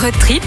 [0.00, 0.42] Road trip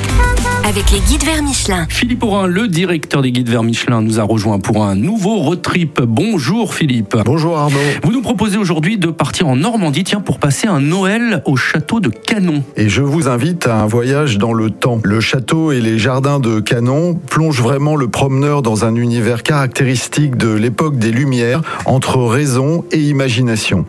[0.65, 1.85] avec les guides vers Michelin.
[1.89, 5.61] Philippe Aurin, le directeur des guides vers Michelin, nous a rejoint pour un nouveau road
[5.61, 6.01] trip.
[6.01, 7.17] Bonjour Philippe.
[7.25, 7.77] Bonjour Arnaud.
[8.01, 11.99] Vous nous proposez aujourd'hui de partir en Normandie, tiens, pour passer un Noël au château
[11.99, 12.63] de Canon.
[12.77, 15.01] Et je vous invite à un voyage dans le temps.
[15.03, 20.37] Le château et les jardins de Canon plongent vraiment le promeneur dans un univers caractéristique
[20.37, 23.85] de l'époque des Lumières, entre raison et imagination.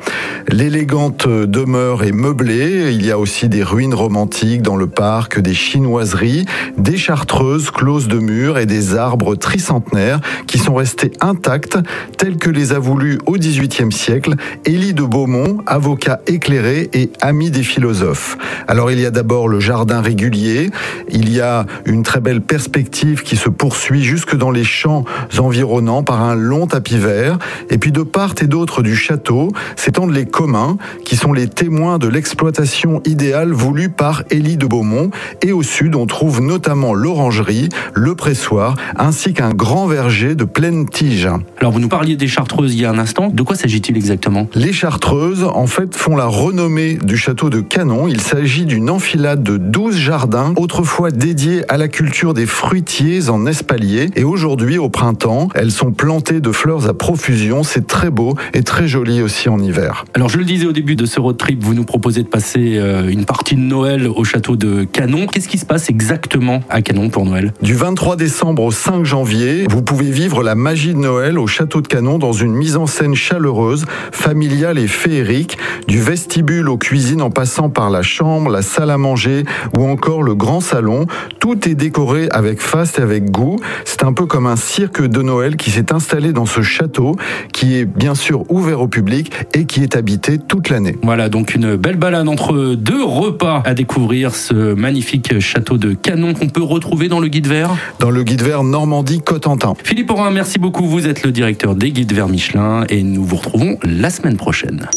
[0.49, 5.54] L'élégante demeure est meublée, il y a aussi des ruines romantiques dans le parc, des
[5.54, 6.44] chinoiseries,
[6.76, 11.79] des chartreuses closes de murs et des arbres tricentenaires qui sont restés intacts
[12.18, 17.50] tels que les a voulu au XVIIIe siècle Élie de Beaumont, avocat éclairé et ami
[17.50, 18.36] des philosophes.
[18.68, 20.71] Alors il y a d'abord le jardin régulier,
[21.11, 25.04] il y a une très belle perspective qui se poursuit jusque dans les champs
[25.39, 27.39] environnants par un long tapis vert,
[27.71, 31.98] et puis de part et d'autre du château s'étendent les communs qui sont les témoins
[31.98, 35.11] de l'exploitation idéale voulue par Élie de Beaumont,
[35.44, 40.89] et au sud on trouve notamment l'orangerie, le pressoir, ainsi qu'un grand verger de pleine
[40.89, 41.28] tige.
[41.61, 44.48] Alors vous nous parliez des chartreuses il y a un instant, de quoi s'agit-il exactement?
[44.55, 48.09] Les chartreuses, en fait, font la renommée du château de Canon.
[48.09, 53.47] Il s'agit d'une enfilade de 12 jardins, autrefois dédiés à la culture des fruitiers en
[53.47, 54.08] espalier.
[54.17, 57.62] Et aujourd'hui, au printemps, elles sont plantées de fleurs à profusion.
[57.62, 60.05] C'est très beau et très joli aussi en hiver.
[60.14, 62.79] Alors je le disais au début de ce road trip, vous nous proposez de passer
[62.79, 65.27] euh, une partie de Noël au château de Canon.
[65.35, 67.53] Qu'est-ce qui se passe exactement à Canon pour Noël?
[67.61, 71.81] Du 23 décembre au 5 janvier, vous pouvez vivre la magie de Noël au château
[71.81, 77.21] de Canon dans une mise en scène chaleureuse, familiale et féerique, du vestibule aux cuisines
[77.21, 79.43] en passant par la chambre, la salle à manger
[79.77, 81.07] ou encore le grand salon.
[81.41, 83.57] Tout est décoré avec faste et avec goût.
[83.85, 87.17] C'est un peu comme un cirque de Noël qui s'est installé dans ce château
[87.53, 90.97] qui est bien sûr ouvert au public et qui est habité toute l'année.
[91.03, 96.34] Voilà, donc une belle balade entre deux repas à découvrir ce magnifique château de Canon
[96.34, 97.70] qu'on peut retrouver dans le guide vert.
[97.98, 99.74] Dans le guide vert Normandie Cotentin.
[99.83, 100.86] Philippe Aurin, merci beaucoup.
[100.86, 104.89] Vous êtes le directeur des guides vers Michelin et nous vous retrouvons la semaine prochaine.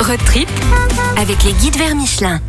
[0.00, 0.48] Road trip
[1.16, 2.40] avec les guides vers Michelin.